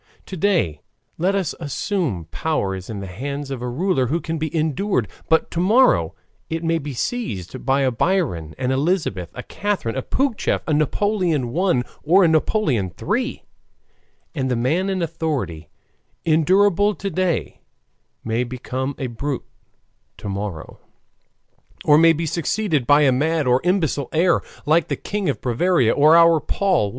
To 0.25 0.35
day, 0.35 0.81
let 1.19 1.35
us 1.35 1.53
assume, 1.59 2.25
power 2.31 2.73
is 2.73 2.89
in 2.89 3.01
the 3.01 3.05
hands 3.05 3.51
of 3.51 3.61
a 3.61 3.69
ruler 3.69 4.07
who 4.07 4.19
can 4.19 4.39
be 4.39 4.49
endured, 4.55 5.07
but 5.29 5.51
to 5.51 5.59
morrow 5.59 6.15
it 6.49 6.63
may 6.63 6.79
be 6.79 6.91
seized 6.95 7.63
by 7.67 7.81
a 7.81 7.91
Biron, 7.91 8.55
an 8.57 8.71
Elizabeth, 8.71 9.29
a 9.35 9.43
Catherine, 9.43 9.95
a 9.95 10.01
Pougachef, 10.01 10.61
a 10.65 10.73
Napoleon 10.73 11.55
I., 11.55 11.83
or 12.01 12.23
a 12.23 12.27
Napoleon 12.27 12.91
III. 12.99 13.43
And 14.33 14.49
the 14.49 14.55
man 14.55 14.89
in 14.89 15.03
authority, 15.03 15.69
endurable 16.25 16.95
to 16.95 17.11
day, 17.11 17.61
may 18.23 18.43
become 18.43 18.95
a 18.97 19.05
brute 19.05 19.45
to 20.17 20.27
morrow, 20.27 20.79
or 21.85 21.99
may 21.99 22.13
be 22.13 22.25
succeeded 22.25 22.87
by 22.87 23.01
a 23.03 23.11
mad 23.11 23.45
or 23.45 23.61
imbecile 23.63 24.09
heir, 24.11 24.41
like 24.65 24.87
the 24.87 24.95
King 24.95 25.29
of 25.29 25.41
Bavaria 25.41 25.91
or 25.93 26.15
our 26.17 26.39
Paul 26.39 26.87
I. 26.87 26.89